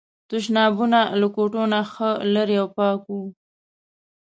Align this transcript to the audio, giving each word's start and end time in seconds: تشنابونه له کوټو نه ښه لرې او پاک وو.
تشنابونه 0.29 0.99
له 1.19 1.27
کوټو 1.35 1.63
نه 1.73 1.81
ښه 1.91 2.09
لرې 2.33 2.57
او 2.61 2.67
پاک 2.77 2.99
وو. 3.11 3.23